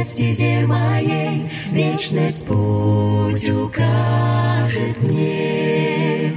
[0.00, 6.32] Свет стезе моей, Вечность путь укажет мне.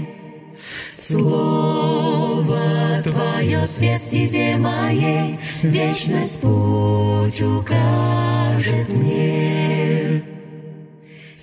[0.92, 2.59] Слово
[3.05, 10.23] Твое свет стезе моей, Вечность путь укажет мне.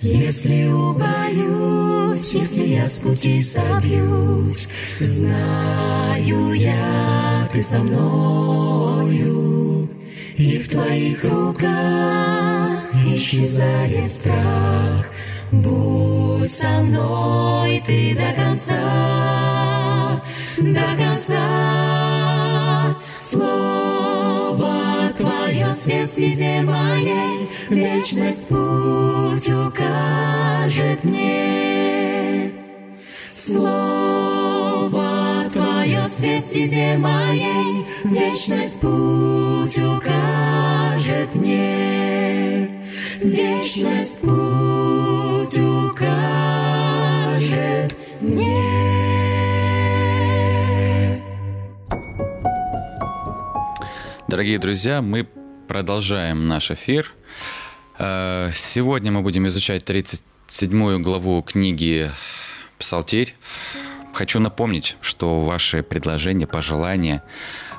[0.01, 4.67] Если убоюсь, если я с пути собьюсь,
[4.99, 9.50] Знаю я, Ты со мною,
[10.41, 15.05] И в Твоих руках исчезает страх.
[15.51, 20.19] Будь со мной Ты до конца,
[20.57, 21.45] до конца.
[23.21, 24.73] Слово
[25.15, 32.51] Твое свет стезе моей, Вечность путь укажет мне.
[33.31, 33.80] Слово
[36.51, 42.67] стезе моей, Вечность путь укажет мне.
[43.21, 45.95] Вечность путь укажет
[48.19, 48.83] мне.
[54.27, 55.25] Дорогие друзья, мы
[55.69, 57.13] продолжаем наш эфир.
[57.97, 62.11] Э, Сегодня мы будем изучать 37 главу книги
[62.77, 63.37] «Псалтирь».
[64.13, 67.21] Хочу напомнить, что ваши предложения, пожелания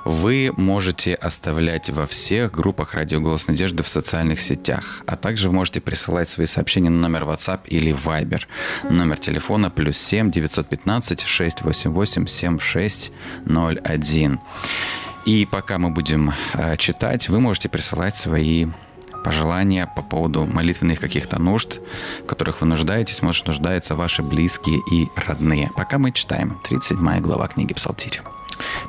[0.04, 5.54] вы можете оставлять во всех группах «Радио Голос Надежды» в социальных сетях, а также вы
[5.54, 8.42] можете присылать свои сообщения на номер WhatsApp или Viber.
[8.91, 14.41] Номер телефона плюс 7 915 688 7601.
[15.25, 18.66] И пока мы будем э, читать, вы можете присылать свои
[19.22, 21.81] пожелания по поводу молитвенных каких-то нужд,
[22.22, 25.71] в которых вы нуждаетесь, может, нуждаются ваши близкие и родные.
[25.77, 28.21] Пока мы читаем 37 глава книги Псалтирь.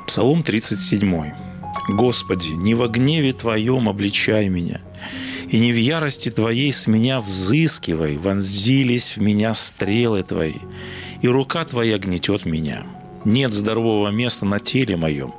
[0.06, 1.32] Псалом 37.
[1.88, 4.80] «Господи, не во гневе Твоем обличай меня,
[5.48, 10.56] и не в ярости Твоей с меня взыскивай, вонзились в меня стрелы Твои,
[11.20, 12.86] и рука Твоя гнетет меня.
[13.24, 15.34] Нет здорового места на теле моем.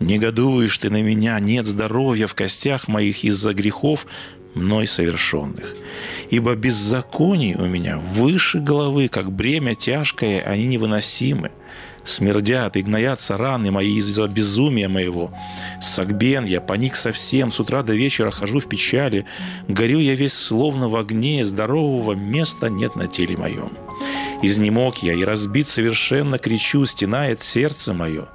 [0.00, 4.06] Негодуешь Ты на меня, нет здоровья в костях моих из-за грехов
[4.54, 5.74] мной совершенных.
[6.30, 11.50] Ибо беззаконий у меня выше головы, как бремя тяжкое, они невыносимы
[12.08, 15.32] смердят и гноятся раны мои из-за безумия моего.
[15.80, 19.26] Согбен я, паник совсем, с утра до вечера хожу в печали,
[19.68, 23.70] горю я весь словно в огне, здорового места нет на теле моем.
[24.42, 28.28] Изнемог я и разбит совершенно кричу, стенает сердце мое.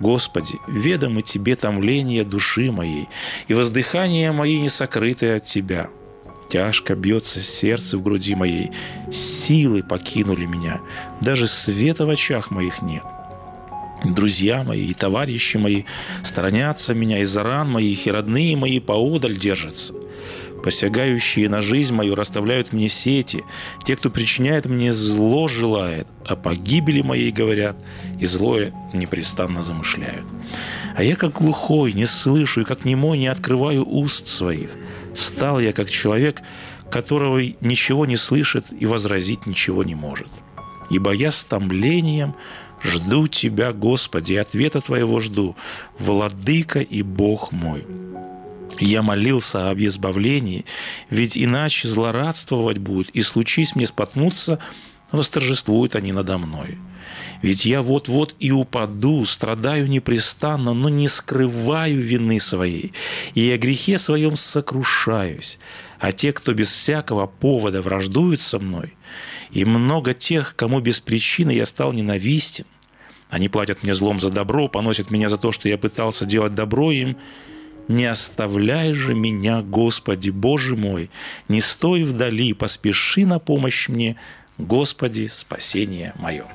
[0.00, 3.08] Господи, ведомы Тебе томление души моей,
[3.48, 5.88] и воздыхание мои не сокрыты от Тебя.
[6.48, 8.70] Тяжко бьется сердце в груди моей,
[9.10, 10.80] силы покинули меня,
[11.20, 13.02] даже света в очах моих нет.
[14.04, 15.84] Друзья мои и товарищи мои
[16.22, 19.94] сторонятся меня из-за ран моих, и родные мои поодаль держатся.
[20.66, 23.44] Посягающие на жизнь мою расставляют мне сети.
[23.84, 27.76] Те, кто причиняет мне зло, желает, о погибели моей говорят,
[28.18, 30.26] и злое непрестанно замышляют.
[30.96, 34.70] А я, как глухой, не слышу, и как немой не открываю уст своих.
[35.14, 36.42] Стал я, как человек,
[36.90, 40.30] которого ничего не слышит и возразить ничего не может.
[40.90, 42.34] Ибо я с томлением
[42.82, 45.54] жду Тебя, Господи, и ответа Твоего жду,
[46.00, 47.86] Владыка и Бог мой.
[48.78, 50.64] Я молился об избавлении,
[51.10, 54.58] ведь иначе злорадствовать будет, и случись мне споткнуться,
[55.12, 56.78] восторжествуют они надо мной.
[57.42, 62.92] Ведь я вот-вот и упаду, страдаю непрестанно, но не скрываю вины своей,
[63.34, 65.58] и о грехе своем сокрушаюсь.
[65.98, 68.94] А те, кто без всякого повода враждуют со мной,
[69.50, 72.66] и много тех, кому без причины я стал ненавистен,
[73.28, 76.92] они платят мне злом за добро, поносят меня за то, что я пытался делать добро
[76.92, 77.16] им,
[77.88, 81.10] не оставляй же меня, Господи, Боже мой,
[81.48, 84.16] не стой вдали, поспеши на помощь мне,
[84.58, 86.46] Господи, спасение мое.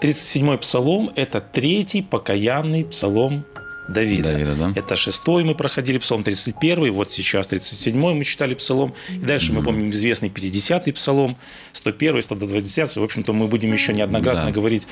[0.00, 3.44] 37-й псалом– это третий покаянный псалом
[3.88, 4.32] Давида.
[4.32, 4.72] Давида, да.
[4.74, 8.94] Это шестой мы проходили псалом, 31 вот сейчас 37-й мы читали псалом.
[9.08, 11.36] И дальше мы помним известный 50-й псалом,
[11.72, 14.50] 101 120 В общем-то, мы будем еще неоднократно Да.
[14.50, 14.86] говорить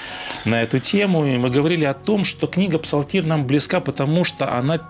[0.45, 1.27] на эту тему.
[1.27, 4.81] И мы говорили о том, что книга Псалтирь нам близка, потому что она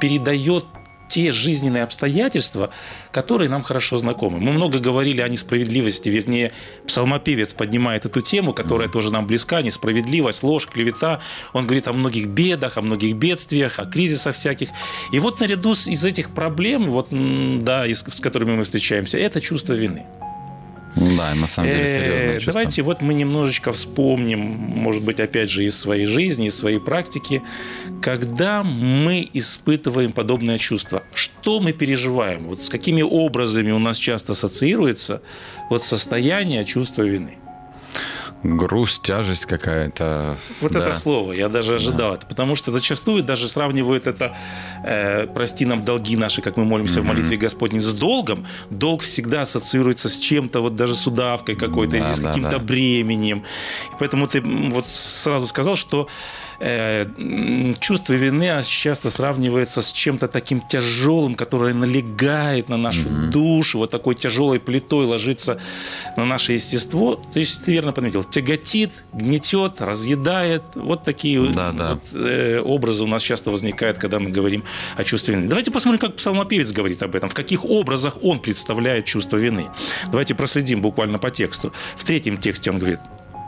[0.00, 0.64] передает
[1.10, 2.70] те жизненные обстоятельства,
[3.12, 4.38] которые нам хорошо знакомы.
[4.38, 6.52] Мы много говорили о несправедливости, вернее,
[6.86, 11.20] псалмопевец поднимает эту тему, которая тоже нам близка, несправедливость, ложь, клевета.
[11.52, 14.68] Он говорит о многих бедах, о многих бедствиях, о кризисах всяких.
[15.12, 19.40] И вот наряду с, из этих проблем, вот, да, из- с которыми мы встречаемся, это
[19.40, 20.06] чувство вины.
[20.96, 22.52] Да, на самом деле Э, серьезное чувство.
[22.52, 27.42] Давайте вот мы немножечко вспомним, может быть, опять же, из своей жизни, из своей практики,
[28.02, 31.02] когда мы испытываем подобное чувство.
[31.14, 32.48] Что мы переживаем?
[32.48, 35.22] Вот с какими образами у нас часто ассоциируется
[35.68, 37.38] вот состояние чувства вины?
[38.42, 40.36] Грусть, тяжесть какая-то.
[40.60, 40.80] Вот да.
[40.80, 44.34] это слово, я даже ожидал это, потому что зачастую даже сравнивают это,
[44.82, 48.46] э, прости нам долги наши, как мы молимся в молитве Господней, с долгом.
[48.70, 52.50] Долг всегда ассоциируется с чем-то, вот даже с удавкой какой-то, Да, или с да, каким-то
[52.52, 52.58] да.
[52.58, 53.44] бременем.
[53.92, 56.08] И поэтому ты вот сразу сказал, что
[56.60, 63.90] э, чувство вины часто сравнивается с чем-то таким тяжелым, которое налегает на нашу душу, вот
[63.90, 65.58] такой тяжелой плитой ложится
[66.16, 67.16] на наше естество.
[67.16, 70.62] То есть ты верно подметил, тяготит, гнетет, разъедает.
[70.74, 71.94] Вот такие Да, да.
[71.94, 74.64] вот, э, образы у нас часто возникают, когда мы говорим
[74.96, 75.48] о чувстве вины.
[75.48, 79.70] Давайте посмотрим, как псалмопевец говорит об этом, в каких образах он представляет чувство вины.
[80.06, 81.72] Давайте проследим буквально по тексту.
[81.96, 83.00] В третьем тексте он говорит,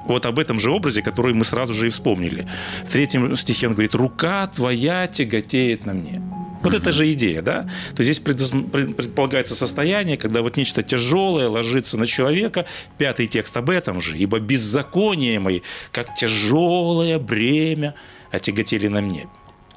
[0.07, 2.49] вот об этом же образе, который мы сразу же и вспомнили.
[2.85, 6.23] В третьем стихе он говорит, «Рука твоя тяготеет на мне».
[6.63, 7.63] Вот это же идея, да?
[7.97, 12.67] То есть здесь предполагается состояние, когда вот нечто тяжелое ложится на человека.
[12.99, 14.17] Пятый текст об этом же.
[14.17, 15.61] «Ибо беззаконие мои,
[15.91, 17.95] как тяжелое бремя,
[18.31, 19.27] отяготели на мне».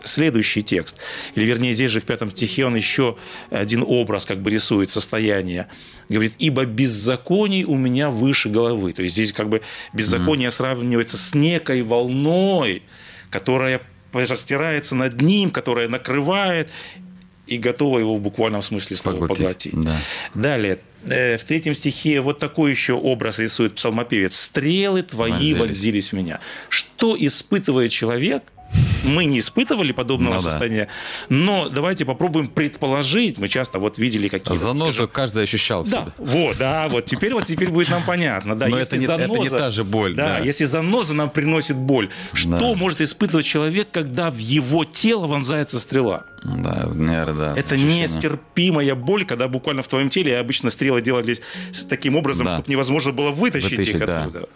[0.05, 0.97] Следующий текст,
[1.35, 3.17] или вернее здесь же в пятом стихе он еще
[3.49, 5.67] один образ как бы рисует состояние.
[6.09, 8.93] Говорит, ибо беззаконий у меня выше головы.
[8.93, 9.61] То есть здесь как бы
[9.93, 12.83] беззаконие сравнивается с некой волной,
[13.29, 13.81] которая
[14.11, 16.69] простирается над ним, которая накрывает
[17.47, 19.81] и готова его в буквальном смысле слова Поглотить, поглотить.
[19.83, 19.97] да.
[20.33, 24.35] Далее, э, в третьем стихе вот такой еще образ рисует псалмопевец.
[24.35, 25.57] «Стрелы твои Вонзились.
[25.59, 26.39] вонзились в меня».
[26.69, 28.43] Что испытывает человек,
[29.03, 30.49] мы не испытывали подобного Ну да.
[30.49, 30.87] состояния,
[31.29, 33.37] но давайте попробуем предположить.
[33.37, 34.53] Мы часто вот видели какие-то...
[34.55, 36.11] Занозу скажем, каждый ощущал да, себе.
[36.17, 38.55] вот, да, вот теперь вот теперь будет нам понятно.
[38.55, 40.39] Да, Но если это не- это не заноза- та же боль, да.
[40.39, 42.73] если заноза нам приносит боль, что Да.
[42.75, 46.23] может испытывать человек, когда в его тело вонзается стрела?
[46.45, 47.59] Да, наверное, да.
[47.59, 48.03] Это ощущение.
[48.03, 51.41] нестерпимая боль, когда буквально в твоем теле обычно стрелы делались
[51.89, 52.53] таким образом, Да.
[52.53, 54.21] чтобы невозможно было вытащить, Вытащить, их да.
[54.23, 54.49] оттуда.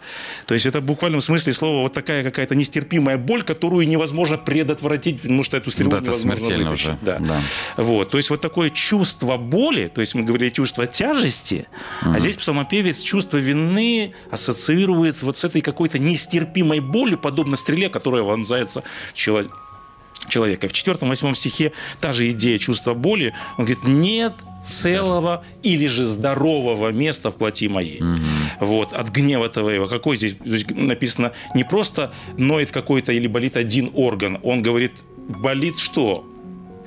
[0.46, 5.22] То есть это в буквальном смысле слова вот такая какая-то нестерпимая боль, которую невозможно предотвратить,
[5.22, 6.88] потому что эту стрелу Да, это невозможно смертельно вытащить.
[6.88, 7.18] уже, Да.
[7.18, 7.40] да.
[7.76, 8.10] Вот.
[8.10, 11.66] То есть вот такое чувство боли, то есть мы говорили чувство тяжести,
[12.02, 18.22] а здесь псалмопевец чувство вины ассоциирует вот с этой какой-то нестерпимой болью, подобно стреле, которая
[18.22, 18.82] вонзается
[19.12, 19.54] в человека
[20.30, 20.68] человека.
[20.68, 23.34] В четвертом, восьмом стихе та же идея чувства боли.
[23.58, 24.32] Он говорит, нет
[24.64, 28.02] целого или же здорового места в плоти моей.
[28.60, 29.86] Вот, от гнева твоего.
[29.86, 34.38] Какой здесь, здесь написано, не просто ноет какой-то или болит один орган.
[34.42, 36.26] Он говорит, болит что?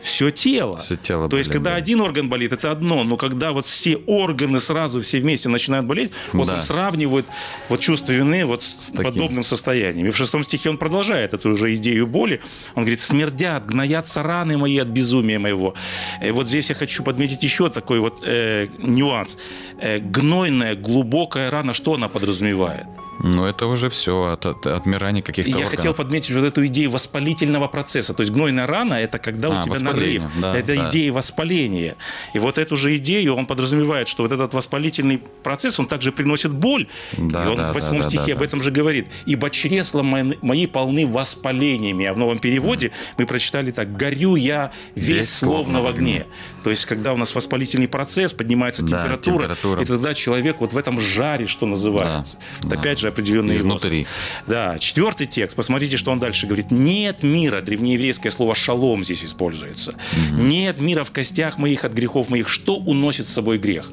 [0.04, 0.80] Все тело.
[0.80, 1.76] Всё тело То есть, болит, когда да.
[1.78, 6.12] один орган болит, это одно, но когда вот все органы сразу все вместе начинают болеть,
[6.34, 6.56] вот Да.
[6.56, 7.26] он сравнивает
[7.70, 9.04] вот чувство вины вот с, таким.
[9.04, 10.08] подобным состоянием.
[10.08, 12.42] И в шестом стихе он продолжает эту же идею боли.
[12.76, 15.74] Он говорит, смердят, гноятся раны мои от безумия моего.
[16.22, 19.38] И вот здесь я хочу подметить еще такой вот э, нюанс.
[19.80, 22.86] Э, гнойная, глубокая рана, что она подразумевает?
[23.24, 25.76] Ну, это уже все от, от отмирания каких-то я органов.
[25.76, 28.14] хотел подметить вот эту идею воспалительного процесса.
[28.14, 30.24] То есть гнойная рана– это когда А, у тебя нарыв.
[30.40, 30.90] да, это да.
[30.90, 31.96] идея воспаления.
[32.34, 36.54] И вот эту же идею он подразумевает, что вот этот воспалительный процесс, он также приносит
[36.54, 36.88] боль.
[37.18, 39.08] Да, и он да, в восьмом да, стихе да, об этом же говорит.
[39.26, 42.06] «Ибо чресла мои, мои полны воспалениями».
[42.06, 46.26] А в новом переводе мы прочитали так «Горю я весь, Весь словно в огне».
[46.64, 49.82] То есть, когда у нас воспалительный процесс, поднимается Да, температура, температура.
[49.82, 52.38] и тогда человек вот в этом жаре, что называется.
[52.62, 52.80] Да, Это да.
[52.82, 53.90] опять же определенный Изнутри.
[54.00, 54.10] возраст.
[54.48, 55.56] Да, четвертый текст.
[55.56, 56.72] Посмотрите, что он дальше говорит.
[56.72, 59.96] Нет мира, древнееврейское слово шалом здесь используется.
[60.32, 62.50] Нет мира в костях моих от грехов моих.
[62.50, 63.90] Что уносит с собой грех?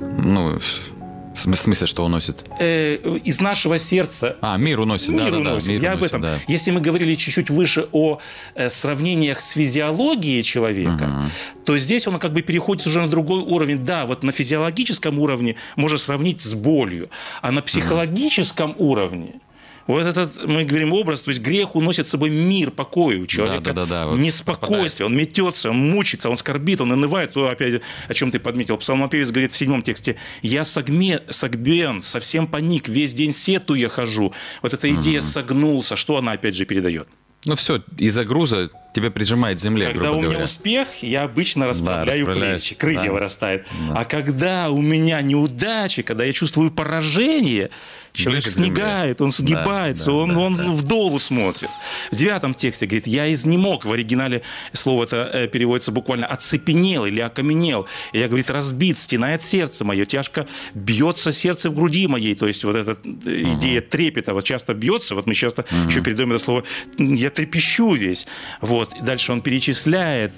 [0.00, 0.58] Ну,
[1.34, 2.44] В см- смысле, что уносит?
[2.58, 5.68] Э, из нашего сердца А, мир уносит, да, мир да, да, уносит.
[5.70, 6.22] мир Я об уносит, этом.
[6.22, 6.38] да.
[6.48, 8.18] Если мы говорили чуть-чуть выше о
[8.54, 11.30] э, сравнениях с физиологией человека,
[11.64, 13.78] то здесь он как бы переходит уже на другой уровень.
[13.84, 17.08] Да, вот на физиологическом уровне можно сравнить с болью,
[17.40, 19.34] а на психологическом уровне
[19.86, 23.72] вот этот, мы говорим, образ, то есть грех уносит с собой мир покоя у человека.
[23.72, 27.32] да, да, да, вот неспокойствие, он метется, он мучится, он скорбит, он унывает.
[27.32, 32.46] То опять, о чем ты подметил, псалмопевец говорит в седьмом тексте, «Я согме, согбен, совсем
[32.46, 34.32] паник, весь день сетуя хожу».
[34.62, 37.08] Вот эта идея «согнулся», что она опять же передает?
[37.44, 40.44] Ну все, из-за груза тебя прижимает к земле, Когда грубо у меня говоря.
[40.44, 43.12] успех, я обычно расправляю расправляешь, плечи, крылья да.
[43.12, 43.66] вырастают.
[43.90, 47.70] А когда у меня неудачи, когда я чувствую поражение,
[48.12, 50.64] человек Ближе снегает, он сгибается, да, он, да, он да.
[50.70, 51.70] в долу смотрит.
[52.10, 53.84] В девятом тексте говорит, я изнемог.
[53.84, 54.42] В оригинале
[54.72, 57.86] слово это э, переводится буквально оцепенел или окаменел.
[58.12, 62.34] И я, говорит, разбит, стенает сердце мое, тяжко бьется сердце в груди моей.
[62.34, 65.14] То есть вот эта э, идея трепета вот часто бьется.
[65.14, 66.64] Вот мы часто еще передаем это слово,
[66.98, 68.26] я трепещу весь.
[68.60, 68.94] Вот.
[68.94, 70.32] И дальше он перечисляет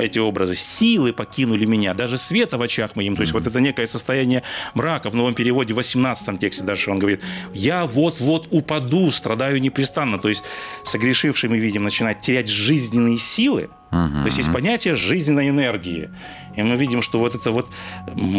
[0.00, 0.54] эти образы.
[0.54, 3.16] Силы покинули меня, даже света в очах моим.
[3.16, 4.42] То есть вот это некое состояние
[4.74, 5.10] мрака.
[5.10, 7.20] В новом переводе, в 18 тексте дальше он говорит,
[7.54, 10.18] я вот-вот упаду, страдаю непрестанно.
[10.18, 10.44] То есть
[10.84, 13.68] согрешивший, мы видим, начинает терять жизненные силы.
[13.90, 16.10] То есть есть понятие жизненной энергии.
[16.54, 17.66] И мы видим, что вот эта вот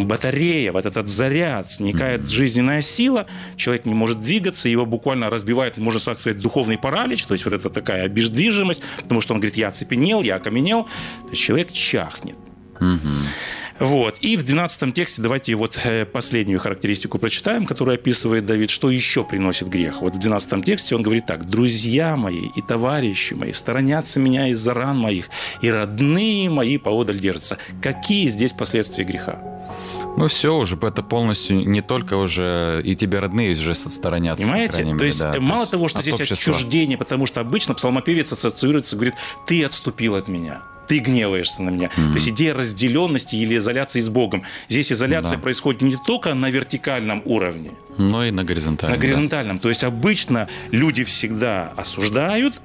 [0.05, 3.25] батарея, вот этот заряд, сникает жизненная сила,
[3.55, 7.53] человек не может двигаться, его буквально разбивает, можно так сказать, духовный паралич, то есть вот
[7.53, 12.37] это такая обездвижимость, потому что он говорит, я оцепенел, я окаменел, то есть человек чахнет.
[13.79, 14.15] Вот.
[14.21, 19.23] И в 12 тексте давайте вот э, последнюю характеристику прочитаем, которую описывает Давид, что еще
[19.23, 20.01] приносит грех.
[20.01, 21.45] Вот в 12 тексте он говорит так.
[21.45, 25.29] «Друзья мои и товарищи мои сторонятся меня из-за ран моих,
[25.61, 27.57] и родные мои поодаль держатся».
[27.81, 29.39] Какие здесь последствия греха?
[30.17, 34.41] Ну все, уже это полностью не только уже и тебе родные уже сторонятся.
[34.45, 34.73] по Понимаете?
[34.73, 35.35] крайней То мере, есть да.
[35.35, 36.53] э, мало есть того, что здесь общества.
[36.53, 39.13] отчуждение, потому что обычно псалмопевец ассоциируется, говорит,
[39.45, 40.61] ты отступил от меня.
[40.87, 41.89] Ты гневаешься на меня.
[41.89, 44.43] То есть идея разделенности или изоляции с Богом.
[44.69, 45.41] Здесь изоляция Да.
[45.43, 48.95] происходит не только на вертикальном уровне, Ну и на горизонтальном.
[48.95, 49.05] на да.
[49.07, 49.59] горизонтальном.
[49.59, 52.61] То есть обычно люди всегда осуждают.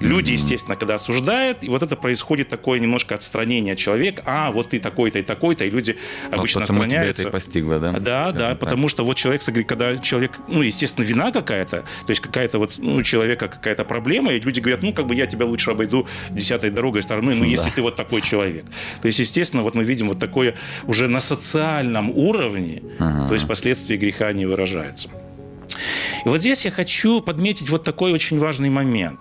[0.00, 4.22] Люди, естественно, когда осуждают, и вот это происходит такое немножко отстранение от человека.
[4.26, 5.96] А, вот ты такой-то и такой-то, и люди
[6.30, 7.22] Вот обычно тебя отстраняются.
[7.22, 7.92] это и постигло, да?
[7.92, 8.58] Да, да, Скажем так.
[8.58, 12.96] потому что вот человек, когда человек, ну, естественно, вина какая-то, то есть какая-то вот, ну,
[12.96, 16.70] у человека какая-то проблема, и люди говорят, ну, как бы я тебя лучше обойду десятой
[16.70, 18.64] дорогой стороной, ну, если ты вот такой человек.
[19.00, 23.96] То есть, естественно, вот мы видим вот такое уже на социальном уровне, то есть последствия
[23.96, 25.08] греха не выражаются.
[26.24, 29.20] И вот здесь я хочу подметить вот такой очень важный момент.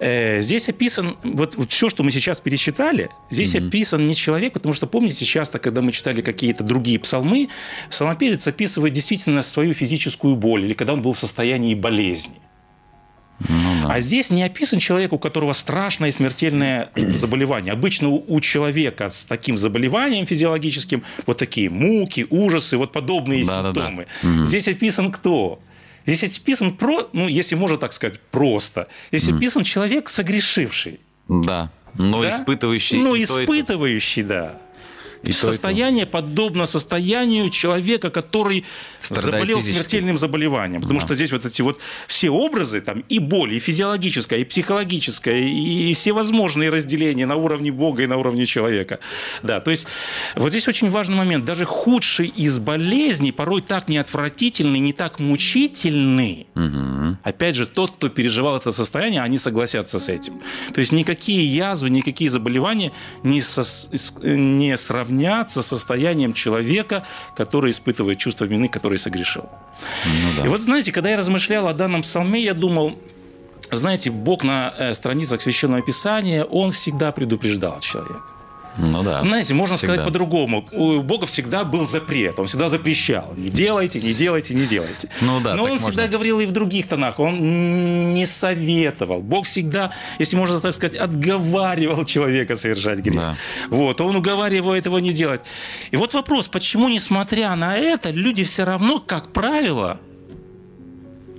[0.00, 4.86] Э, Здесь описан, вот, все, что мы сейчас перечитали, здесь описан не человек, потому что,
[4.86, 7.48] помните, часто, когда мы читали какие-то другие псалмы,
[7.90, 12.40] псалмопевец описывает действительно свою физическую боль, или когда он был в состоянии болезни.
[13.48, 13.94] Ну да.
[13.94, 17.72] А здесь не описан человек, у которого страшное смертельное заболевание.
[17.72, 23.86] Обычно у, у человека с таким заболеванием физиологическим вот такие муки, ужасы, вот подобные Да-да-да.
[23.88, 24.44] симптомы.
[24.44, 25.60] Здесь описан кто?
[26.06, 28.88] Здесь описан, про, ну, если можно так сказать, просто.
[29.12, 31.00] Здесь описан человек, согрешивший.
[31.28, 31.70] Да.
[31.94, 32.28] Но да?
[32.28, 32.98] испытывающий.
[32.98, 33.42] Ну, и то.
[33.42, 34.58] испытывающий, да.
[35.22, 35.46] И то, и то.
[35.48, 38.64] Состояние подобно состоянию человека, который
[39.02, 39.80] Страдает заболел физически.
[39.82, 40.80] смертельным заболеванием.
[40.80, 45.38] Потому что здесь вот эти вот все образы, там и боль, и физиологическая, и психологическая,
[45.40, 48.98] и всевозможные разделения на уровне Бога и на уровне человека.
[49.42, 49.86] Да, то есть
[50.36, 51.44] вот здесь очень важный момент.
[51.44, 56.46] Даже худший из болезней порой так неотвратительный, не так мучительный.
[57.22, 60.40] Опять же, тот, кто переживал это состояние, они согласятся с этим.
[60.72, 65.09] То есть никакие язвы, никакие заболевания не, сос- с- не сравнятся
[65.62, 67.04] с состоянием человека,
[67.36, 69.48] который испытывает чувство вины, который согрешил.
[70.06, 70.46] Ну да.
[70.46, 72.98] И вот знаете, когда я размышлял о данном псалме, я думал,
[73.72, 78.20] знаете, Бог на э, страницах Священного Писания, Он всегда предупреждал человека.
[78.76, 79.22] Ну да.
[79.22, 79.94] Знаете, можно Всегда.
[79.94, 80.66] сказать по-другому.
[80.72, 82.38] У Бога всегда был запрет.
[82.38, 83.34] Он всегда запрещал.
[83.36, 85.08] Не делайте, не делайте, не делайте.
[85.20, 86.12] Ну да, Но он всегда можно.
[86.12, 87.18] говорил и в других тонах.
[87.20, 89.20] Он не советовал.
[89.20, 93.16] Бог всегда, если можно так сказать, отговаривал человека совершать грех.
[93.16, 93.36] Да.
[93.68, 95.40] Вот, он уговаривал этого не делать.
[95.90, 99.98] И вот вопрос, почему, несмотря на это, люди все равно, как правило,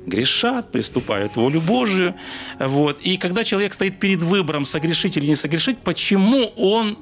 [0.06, 2.16] грешат, приступают в волю Божию.
[2.60, 3.02] Вот.
[3.02, 6.98] И когда человек стоит перед выбором, согрешить или не согрешить, почему он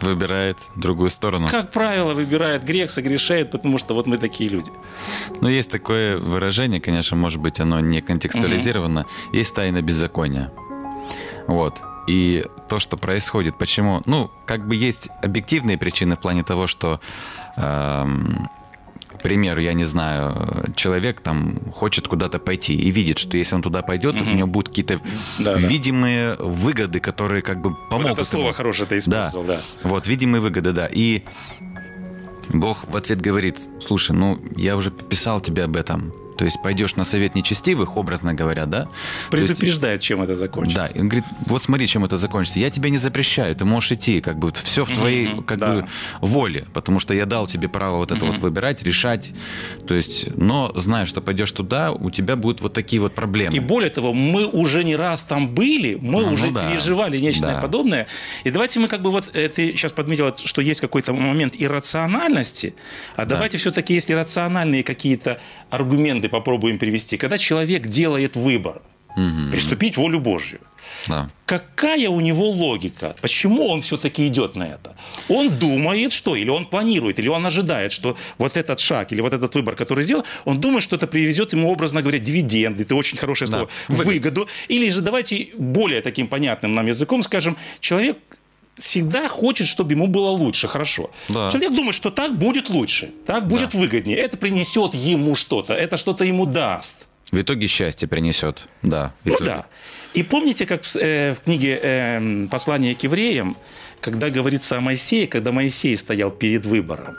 [0.00, 1.48] Выбирает другую сторону.
[1.48, 4.70] как правило, выбирает грех, согрешает, потому что вот мы такие люди.
[5.40, 9.06] Ну, есть такое выражение, конечно, может быть, оно не контекстуализировано.
[9.32, 10.52] Есть тайна беззакония.
[11.46, 11.82] Вот.
[12.06, 14.02] И то, что происходит, почему...
[14.06, 17.00] Ну, как бы есть объективные причины в плане того, что
[17.56, 18.48] эм,
[19.20, 23.62] к примеру, я не знаю, человек там хочет куда-то пойти и видит, что если он
[23.62, 24.98] туда пойдет, у него будут какие-то
[25.38, 25.58] Да, да.
[25.58, 28.12] видимые выгоды, которые как бы Вот помогут.
[28.12, 28.54] это слово ему.
[28.54, 29.60] хорошее ты использовал, да.
[29.82, 30.88] Вот, видимые выгоды, да.
[30.90, 31.22] И
[32.48, 36.12] Бог в ответ говорит, слушай, ну, я уже писал тебе об этом.
[36.40, 38.88] То есть пойдешь на совет нечестивых, образно говоря, да?
[39.30, 40.88] То есть- Предупреждает, чем это закончится.
[40.88, 42.58] да, и он говорит, вот смотри, чем это закончится.
[42.60, 45.66] Я тебя не запрещаю, ты можешь идти, как бы все в твоей Мгм, как да.
[45.66, 45.86] бы
[46.22, 49.32] воле, потому что я дал тебе право вот это вот выбирать, решать.
[49.86, 53.54] То есть, но зная, что пойдешь туда, у тебя будут вот такие вот проблемы.
[53.54, 56.70] И более того, мы уже не раз там были, мы Ну, уже ну да.
[56.70, 57.60] переживали нечто Да.
[57.60, 58.06] подобное.
[58.44, 62.72] И давайте мы как бы вот, э, ты сейчас подметил, что есть какой-то момент иррациональности,
[63.16, 67.16] а давайте все-таки, если рациональные какие-то аргументы попробуем привести.
[67.16, 68.80] Когда человек делает выбор,
[69.52, 70.60] приступить волю Божью,
[71.08, 71.28] Да.
[71.46, 73.14] какая у него логика?
[73.20, 74.94] Почему он все-таки идет на это?
[75.28, 79.32] Он думает, что, или он планирует, или он ожидает, что вот этот шаг или вот
[79.34, 83.18] этот выбор, который сделал, он думает, что это привезет ему, образно говоря, дивиденды, это очень
[83.18, 83.56] хорошее Да.
[83.58, 83.70] слово,
[84.04, 84.46] выгоду.
[84.68, 88.16] Или же давайте более таким понятным нам языком скажем, человек
[88.78, 91.10] всегда хочет, чтобы ему было лучше, хорошо.
[91.28, 91.50] Да.
[91.50, 96.24] Человек думает, что так будет лучше, так будет выгоднее, это принесет ему что-то, это что-то
[96.24, 97.08] ему даст.
[97.30, 98.64] В итоге счастье принесет.
[98.82, 99.12] Да.
[99.24, 99.66] Ну да.
[100.14, 103.56] И помните, как в, э, в книге э, «Послание к евреям»,
[104.00, 107.16] когда говорится о Моисее, когда Моисей стоял перед выбором,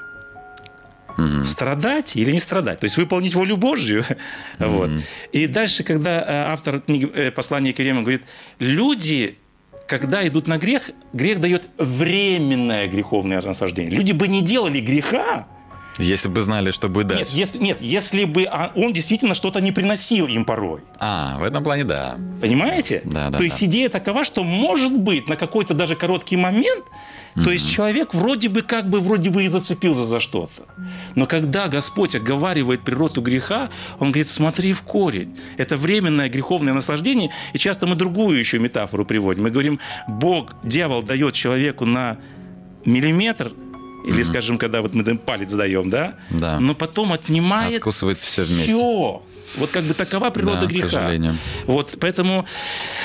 [1.46, 4.04] страдать или не страдать, то есть выполнить волю Божью.
[4.60, 4.90] Вот.
[5.32, 8.24] И дальше, когда э, автор книги э, «Послание к евреям» говорит,
[8.60, 9.38] люди,
[9.92, 13.92] когда идут на грех, грех дает временное греховное наслаждение.
[13.92, 15.48] Люди бы не делали греха,
[15.98, 17.24] Если бы знали, что будет дальше.
[17.26, 20.82] нет, если, нет, если бы а, он действительно что-то не приносил им порой.
[21.00, 22.18] А, в этом плане да.
[22.40, 23.02] Понимаете?
[23.04, 23.66] Да, да, то есть да.
[23.66, 26.86] идея такова, что может быть на какой-то даже короткий момент,
[27.36, 30.64] то есть человек вроде бы как бы вроде бы и зацепился за что-то.
[31.16, 33.70] Но когда Господь оговаривает природу греха,
[34.00, 35.38] Он говорит, смотри в корень.
[35.58, 37.32] Это временное греховное наслаждение.
[37.54, 39.44] И часто мы другую еще метафору приводим.
[39.44, 42.18] Мы говорим, Бог, дьявол дает человеку на
[42.86, 43.54] миллиметр,
[44.06, 46.16] или, скажем, когда вот мы палец даем, да?
[46.30, 46.60] Да.
[46.60, 48.64] Но потом отнимает Откусывает всё вместе.
[48.74, 49.22] всё.
[49.58, 50.90] Вот как бы такова природа Да, к греха.
[50.90, 51.36] сожалению.
[51.66, 52.46] Вот, поэтому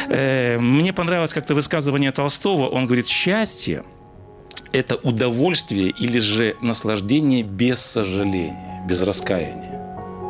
[0.09, 2.68] э, мне понравилось как-то высказывание Толстого.
[2.68, 3.83] Он говорит, счастье–
[4.73, 9.73] это удовольствие или же наслаждение без сожаления, без раскаяния.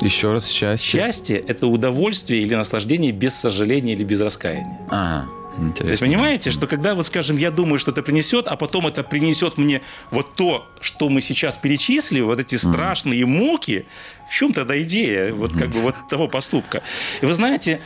[0.00, 1.00] Еще раз счастье.
[1.00, 4.78] Счастье– это удовольствие или наслаждение без сожаления или без раскаяния.
[4.90, 5.84] Ага, интересно.
[5.84, 9.02] То есть понимаете, что когда вот, скажем, я думаю, что это принесет, а потом это
[9.02, 13.86] принесет мне вот то, что мы сейчас перечислили, вот эти страшные муки,
[14.30, 16.82] в чем тогда идея вот как бы вот того поступка?
[17.20, 17.80] И вы знаете,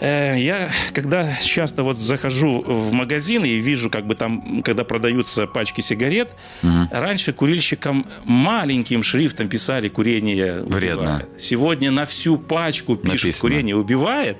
[0.00, 5.80] я когда часто вот захожу в магазин и вижу, как бы там, когда продаются пачки
[5.80, 6.30] сигарет,
[6.90, 11.02] раньше курильщикам маленьким шрифтом писали курение Вредно.
[11.02, 11.28] убивает.
[11.38, 13.50] Сегодня на всю пачку пишут Написано.
[13.50, 14.38] курение убивает.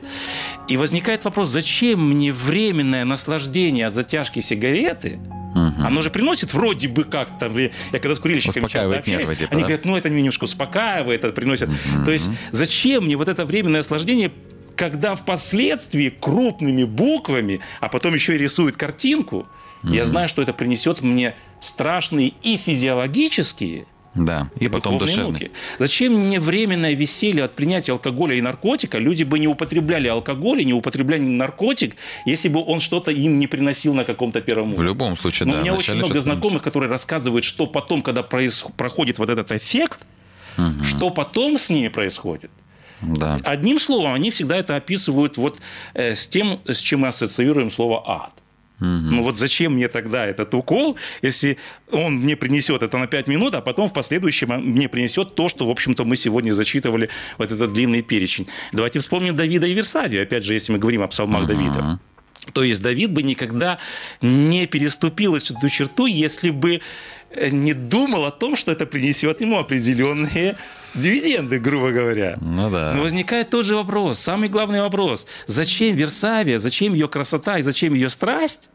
[0.69, 5.19] И возникает вопрос, зачем мне временное наслаждение от затяжки сигареты?
[5.55, 7.47] Оно же приносит вроде бы как-то...
[7.47, 9.69] Я когда с курильщиками часто общаюсь, нервы, типа, они да?
[9.69, 11.71] говорят, ну это немножко успокаивает, это приносит...
[12.05, 14.31] То есть зачем мне вот это временное наслаждение,
[14.77, 19.47] когда впоследствии крупными буквами, а потом еще и рисует картинку,
[19.83, 25.51] я знаю, что это принесет мне страшные и физиологические, Да, и потом муки.
[25.79, 28.99] Зачем мне временное веселье от принятия алкоголя и наркотика?
[28.99, 33.47] Люди бы не употребляли алкоголь и не употребляли наркотик, если бы он что-то им не
[33.47, 34.87] приносил на каком-то первом В уровне.
[34.89, 35.59] любом случае, Но да.
[35.59, 40.01] у меня очень много знакомых, которые рассказывают, что потом, когда проис- проходит вот этот эффект,
[40.83, 42.51] что потом с ними происходит.
[43.03, 43.39] Да.
[43.45, 45.59] Одним словом, они всегда это описывают вот
[45.95, 48.33] э, с тем, с чем мы ассоциируем слово ад.
[48.79, 51.57] Ну вот зачем мне тогда этот укол, если
[51.91, 55.67] он мне принесет это на 5 минут, а потом в последующем мне принесет то, что,
[55.67, 58.47] в общем-то, мы сегодня зачитывали вот этот длинный перечень.
[58.73, 62.01] Давайте вспомним Давида и Версавию, опять же, если мы говорим о псалмах Давида.
[62.53, 63.79] То есть Давид бы никогда
[64.21, 66.81] не переступил эту черту, если бы
[67.51, 70.57] не думал о том, что это принесет ему определенные
[70.94, 72.38] дивиденды, грубо говоря.
[72.40, 72.94] Ну да.
[72.96, 75.27] Но возникает тот же вопрос, самый главный вопрос.
[75.46, 78.70] Зачем Версавия, зачем ее красота и зачем ее страсть?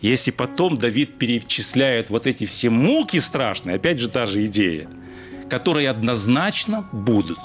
[0.00, 4.88] Если потом Давид перечисляет вот эти все муки страшные, опять же та же идея,
[5.50, 7.38] которые однозначно будут.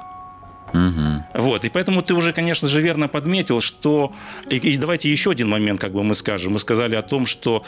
[1.34, 4.14] Вот, и поэтому ты уже, конечно же, верно подметил, что...
[4.50, 6.54] И, и давайте еще один момент, как бы мы скажем.
[6.54, 7.64] Мы сказали о том, что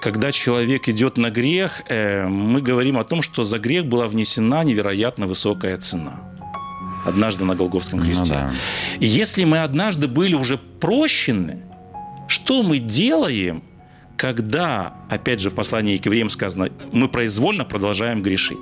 [0.00, 4.64] когда человек идет на грех, э, мы говорим о том, что за грех была внесена
[4.64, 6.20] невероятно высокая цена.
[7.04, 8.24] Однажды на Голговском кресте.
[8.24, 8.54] Ну да.
[8.98, 11.62] И если мы однажды были уже прощены,
[12.28, 13.62] что мы делаем,
[14.16, 18.58] когда, опять же, в послании к евреям сказано, мы произвольно продолжаем грешить?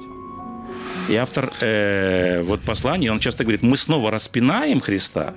[1.09, 5.35] И автор э, вот послания, он часто говорит, мы снова распинаем Христа,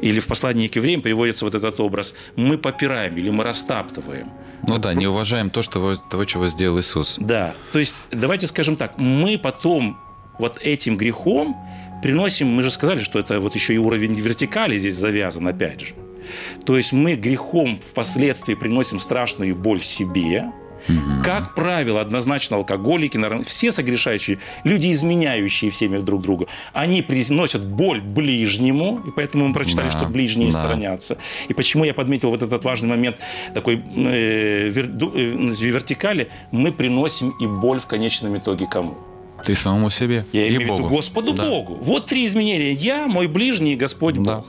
[0.00, 4.30] или в послании к евреям приводится вот этот образ, мы попираем или мы растаптываем.
[4.68, 7.16] Ну да, не уважаем то, что, того, чего сделал Иисус.
[7.18, 9.98] Да, то есть давайте скажем так, мы потом
[10.38, 11.56] вот этим грехом
[12.02, 15.94] приносим, мы же сказали, что это вот еще и уровень вертикали здесь завязан, опять же.
[16.64, 20.52] То есть мы грехом впоследствии приносим страшную боль себе,
[20.88, 21.24] Угу.
[21.24, 29.02] Как правило, однозначно алкоголики, все согрешающие, люди, изменяющие всеми друг другу, они приносят боль ближнему,
[29.06, 30.60] и поэтому мы прочитали, да, что ближние да.
[30.60, 31.18] сторонятся.
[31.48, 33.16] И почему я подметил вот этот важный момент
[33.54, 38.96] такой э, вер, э, вертикали, мы приносим и боль в конечном итоге кому?
[39.42, 40.24] Ты самому себе.
[40.32, 41.44] Я и имею в виду Господу да.
[41.44, 41.78] Богу.
[41.80, 42.72] Вот три изменения.
[42.72, 44.36] Я, мой ближний и Господь да.
[44.36, 44.46] Бог.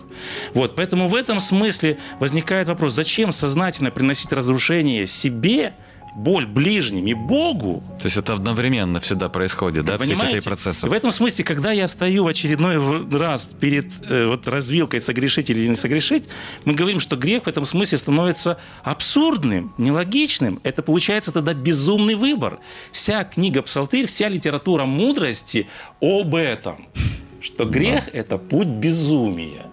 [0.53, 5.73] Вот, поэтому в этом смысле возникает вопрос, зачем сознательно приносить разрушение себе,
[6.15, 7.83] боль ближним и Богу.
[7.99, 10.87] То есть это одновременно всегда происходит, да, все эти три процесса?
[10.87, 15.67] В этом смысле, когда я стою в очередной раз перед э, вот, развилкой согрешить или
[15.67, 16.27] не согрешить,
[16.65, 20.59] мы говорим, что грех в этом смысле становится абсурдным, нелогичным.
[20.63, 22.59] Это получается тогда безумный выбор.
[22.91, 25.67] Вся книга Псалтырь, вся литература мудрости
[26.01, 26.87] об этом,
[27.41, 29.70] что грех– это путь безумия.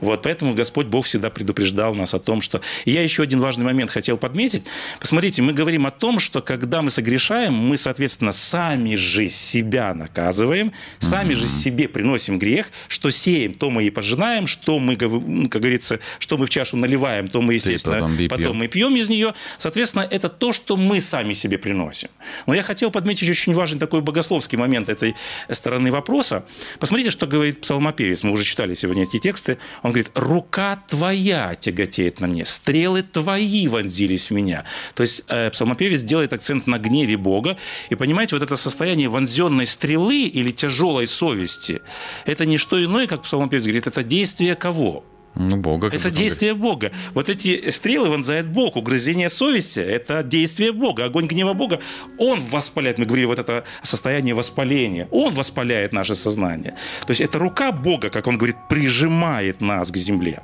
[0.00, 2.60] Вот, поэтому Господь Бог всегда предупреждал нас о том, что...
[2.84, 4.64] И я еще один важный момент хотел подметить.
[5.00, 10.72] Посмотрите, мы говорим о том, что когда мы согрешаем, мы, соответственно, сами же себя наказываем,
[10.98, 11.36] сами mm-hmm.
[11.36, 16.38] же себе приносим грех, что сеем, то мы и пожинаем, что мы, как говорится, что
[16.38, 19.34] мы в чашу наливаем, то мы, естественно, потом, потом мы пьем из нее.
[19.58, 22.08] Соответственно, это то, что мы сами себе приносим.
[22.46, 25.14] Но я хотел подметить очень важный такой богословский момент этой
[25.50, 26.44] стороны вопроса.
[26.78, 28.22] Посмотрите, что говорит псалмопевец.
[28.22, 29.58] Мы уже читали сегодня эти тексты.
[29.86, 34.64] Он говорит, рука твоя тяготеет на мне, стрелы твои вонзились в меня.
[34.96, 37.56] То есть э, псалмопевец делает акцент на гневе Бога.
[37.88, 41.82] И понимаете, вот это состояние вонзенной стрелы или тяжелой совести,
[42.24, 45.04] это не что иное, как псалмопевец говорит, это действие кого?
[45.36, 45.88] Ну, Бога.
[45.88, 46.90] Это действие говорит.
[46.90, 46.92] Бога.
[47.14, 48.76] Вот эти стрелы вонзает Бог.
[48.76, 51.04] Угрызение совести– это действие Бога.
[51.04, 51.80] Огонь гнева Бога,
[52.18, 52.98] Он воспаляет.
[52.98, 55.08] Мы говорили, вот это состояние воспаления.
[55.10, 56.74] Он воспаляет наше сознание.
[57.06, 60.42] То есть это рука Бога, как Он говорит, прижимает нас к земле.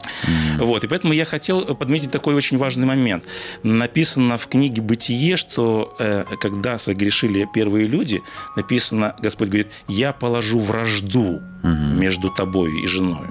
[0.00, 0.64] Mm-hmm.
[0.64, 3.24] Вот, и поэтому я хотел подметить такой очень важный момент.
[3.62, 8.22] Написано в книге «Бытие», что э, когда согрешили первые люди,
[8.56, 11.94] написано, Господь говорит, «Я положу вражду mm-hmm.
[11.98, 13.26] между тобой и женой».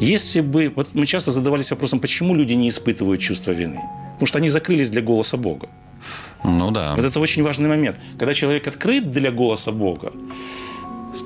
[0.00, 0.72] Если бы...
[0.76, 3.80] Вот мы часто задавались вопросом, почему люди не испытывают чувство вины?
[4.12, 5.68] Потому что они закрылись для голоса Бога.
[6.44, 6.94] Ну да.
[6.96, 7.96] Вот это очень важный момент.
[8.18, 10.12] Когда человек открыт для голоса Бога,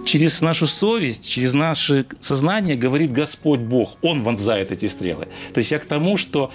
[0.04, 3.96] через нашу совесть, через наше сознание говорит Господь Бог.
[4.02, 5.26] Он вонзает эти стрелы.
[5.52, 6.50] То есть я к тому, что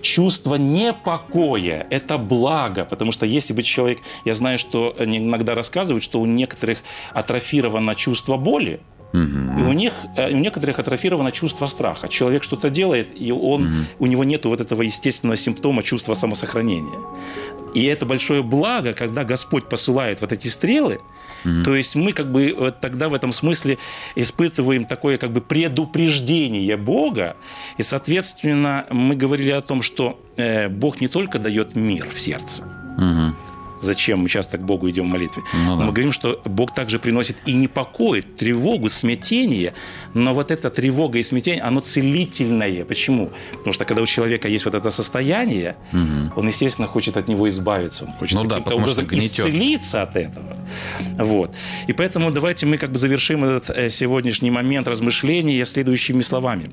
[0.00, 6.20] чувство непокоя– это благо, потому что если бы человек, я знаю, что иногда рассказывают, что
[6.20, 6.78] у некоторых
[7.12, 8.80] атрофировано чувство боли,
[9.12, 9.60] Угу.
[9.60, 12.08] И у них, э, у некоторых атрофировано чувство страха.
[12.08, 13.72] Человек что-то делает, и он, угу.
[14.00, 16.98] у него нет вот этого естественного симптома чувства самосохранения.
[17.74, 21.00] И это большое благо, когда Господь посылает вот эти стрелы,
[21.44, 23.78] mm То есть мы как бы вот тогда в этом смысле
[24.16, 27.36] испытываем такое как бы предупреждение Бога,
[27.78, 32.64] и, соответственно, мы говорили о том, что э, Бог не только дает мир в сердце,
[32.98, 33.47] mm
[33.80, 35.42] зачем мы часто к Богу идем в молитве.
[35.64, 35.84] Ну, да.
[35.84, 39.74] Мы говорим, что Бог также приносит и непокой, тревогу, смятение,
[40.14, 42.84] но вот эта тревога и смятение, оно целительное.
[42.84, 43.30] Почему?
[43.52, 46.40] Потому что когда у человека есть вот это состояние, угу.
[46.40, 50.56] он, естественно, хочет от него избавиться, он хочет ну, каким-то да, образом исцелиться от этого.
[51.18, 51.54] Вот.
[51.86, 56.66] И поэтому давайте мы как бы завершим этот э, сегодняшний момент размышления следующими словами.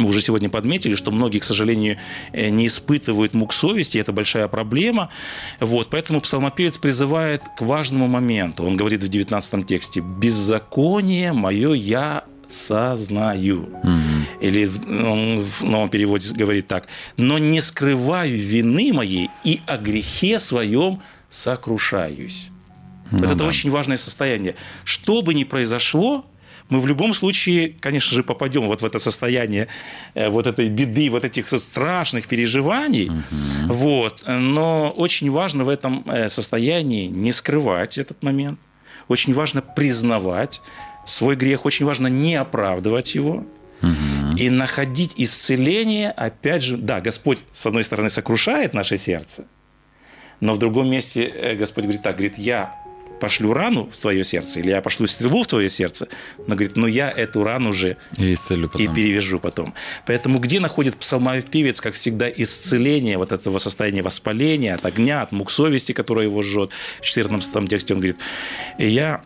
[0.00, 1.98] Мы уже сегодня подметили, что многие, к сожалению,
[2.32, 5.10] э, не испытывают мук совести, это большая проблема.
[5.60, 8.64] Вот, поэтому псалмопевец призывает к важному моменту.
[8.64, 13.64] Он говорит в 19 тексте «Беззаконие мое я сознаю».
[13.82, 14.40] Угу.
[14.40, 20.38] Или он в новом переводе говорит так «Но не скрываю вины моей и о грехе
[20.38, 22.50] своем сокрушаюсь».
[23.10, 23.34] Ну, вот да.
[23.34, 24.54] это очень важное состояние.
[24.84, 26.24] Что бы ни произошло,
[26.70, 29.66] мы в любом случае, конечно же, попадем вот в это состояние
[30.14, 33.10] э, вот этой беды, вот этих страшных переживаний.
[33.10, 33.72] Угу.
[33.72, 34.24] Вот.
[34.26, 38.60] Но очень важно в этом э, состоянии не скрывать этот момент.
[39.08, 40.62] Очень важно признавать
[41.04, 41.66] свой грех.
[41.66, 43.44] Очень важно не оправдывать его.
[43.82, 44.36] Угу.
[44.36, 49.46] И находить исцеление, опять же, да, Господь, с одной стороны, сокрушает наше сердце,
[50.40, 52.74] но в другом месте э, Господь говорит так, говорит, я
[53.20, 56.08] пошлю рану в твое сердце, или я пошлю стрелу в твое сердце,
[56.46, 58.94] но говорит, но я эту рану же И исцелю и потом.
[58.94, 59.74] перевяжу потом.
[60.06, 65.50] Поэтому где находит псалмопевец, как всегда, исцеление вот этого состояния воспаления от огня, от мук
[65.50, 66.72] совести, которая его жжет?
[67.00, 68.18] В 14 тексте он говорит,
[68.78, 69.22] «И я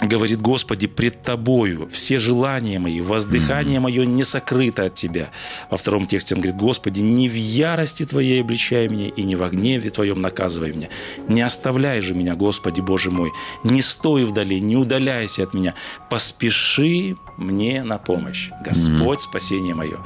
[0.00, 5.30] говорит, Господи, пред Тобою все желания мои, воздыхание мое не сокрыто от Тебя.
[5.70, 9.48] Во втором тексте он говорит, Господи, не в ярости Твоей обличай меня и не в
[9.48, 10.88] гневе Твоем наказывай меня.
[11.28, 13.32] Не оставляй же меня, Господи, Боже мой,
[13.64, 15.74] не стой вдали, не удаляйся от меня.
[16.10, 19.98] Поспеши мне на помощь, Господь, спасение мое.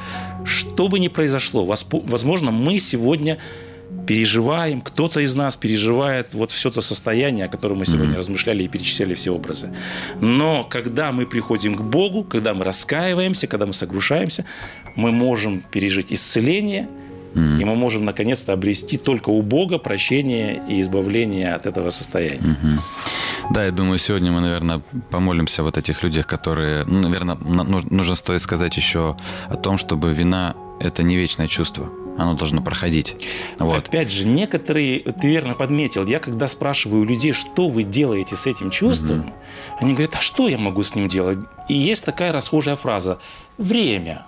[0.45, 3.39] Что бы ни произошло, возможно, мы сегодня
[4.07, 8.69] переживаем, кто-то из нас переживает вот все то состояние, о котором мы сегодня размышляли и
[8.69, 9.71] перечисляли все образы.
[10.21, 14.45] Но когда мы приходим к Богу, когда мы раскаиваемся, когда мы согрушаемся,
[14.97, 16.89] мы можем пережить исцеление,
[17.35, 22.57] и мы можем наконец-то обрести только у Бога прощение и избавление от этого состояния.
[23.55, 27.83] Да, я думаю, сегодня мы, наверное, помолимся вот этих людях, которые, ну, наверное, на- ну-
[27.91, 29.17] нужно стоит сказать еще
[29.49, 31.89] о том, чтобы вина– это не вечное чувство.
[32.19, 33.17] Оно должно проходить.
[33.59, 33.89] Вот.
[33.89, 38.71] Опять же, некоторые, ты верно подметил, я когда спрашиваю людей, что вы делаете с этим
[38.71, 39.33] чувством,
[39.81, 41.39] они говорят, а что я могу с ним делать?
[41.69, 43.19] И есть такая расхожая фраза
[43.59, 44.27] «время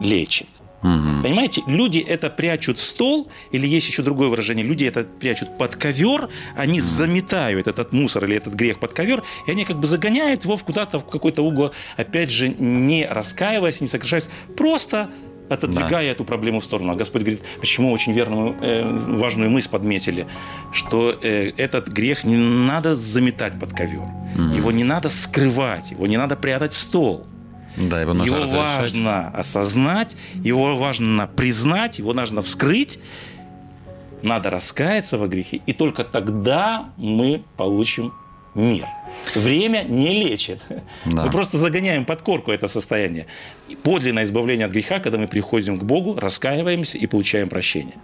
[0.00, 0.48] лечит».
[0.82, 5.76] Понимаете, люди это прячут в стол, или есть еще другое выражение, люди это прячут под
[5.76, 10.42] ковер, они заметают этот мусор или этот грех под ковер, и они как бы загоняют
[10.42, 15.10] его куда-то в какой-то угол, опять же, не раскаиваясь, не сокрушаясь, просто
[15.52, 16.92] отодвигая эту проблему в сторону.
[16.92, 20.26] А Господь говорит, почему очень верную, э, важную мысль подметили,
[20.72, 24.08] что э, этот грех не надо заметать под ковер,
[24.56, 27.26] его не надо скрывать, его не надо прятать в стол.
[27.76, 28.80] Да, его нужно Его разрешать.
[28.80, 32.98] важно осознать, его важно признать, его нужно вскрыть.
[34.22, 38.12] Надо раскаяться во грехе, и только тогда мы получим
[38.54, 38.86] мир.
[39.34, 40.60] Время не лечит.
[41.04, 41.24] Да.
[41.24, 43.26] Мы просто загоняем под корку это состояние.
[43.68, 47.94] И подлинное избавление от греха, когда мы приходим к Богу, раскаиваемся и получаем прощение.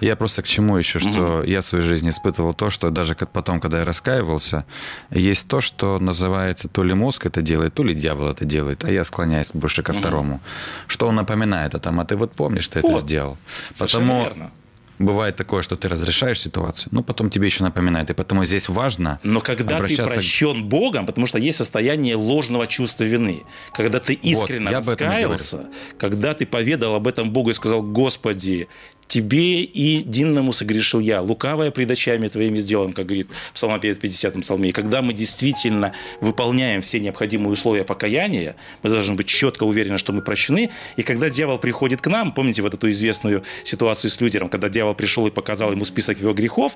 [0.00, 3.60] Я просто к чему еще, что я в своей жизни испытывал то, что даже потом,
[3.60, 4.64] когда я раскаивался,
[5.10, 8.90] есть то, что называется то ли мозг это делает, то ли дьявол это делает, а
[8.90, 10.40] я склоняюсь больше ко второму.
[10.86, 13.00] Что он напоминает о том, а ты вот помнишь, ты это Вот.
[13.00, 13.36] сделал.
[13.74, 14.50] Совершенно Потому верно.
[14.98, 18.10] Бывает такое, что ты разрешаешь ситуацию, но потом тебе еще напоминает.
[18.10, 22.16] И потому здесь важно Но когда ты обращаться к- прощен Богом, потому что есть состояние
[22.16, 24.78] ложного чувства вины, когда ты искренне говорю.
[24.78, 25.66] раскаялся,
[25.98, 28.68] когда ты поведал об этом Богу и сказал, Господи,
[29.08, 34.70] Тебе и единому согрешил я, лукавое пред очами Твоими сделан, как говорит в 50-м псалме.
[34.70, 40.12] И когда мы действительно выполняем все необходимые условия покаяния, мы должны быть четко уверены, что
[40.12, 40.70] мы прощены.
[40.96, 44.94] И когда дьявол приходит к нам, помните вот эту известную ситуацию с Лютером, когда дьявол
[44.94, 46.74] пришел и показал ему список его грехов,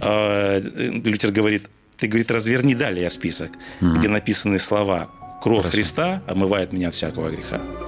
[0.00, 0.60] э,
[1.04, 5.10] Лютер говорит, ты, говорит, разверни далее список, где написаны слова
[5.42, 7.87] «Кровь Христа омывает меня от всякого греха».